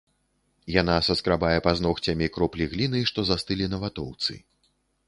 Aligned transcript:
Яна 0.75 0.95
саскрабае 1.09 1.53
пазногцямі 1.67 2.31
кроплі 2.39 2.69
гліны, 2.75 2.99
што 3.13 3.19
застылі 3.33 3.65
на 3.77 3.83
ватоўцы. 3.87 4.33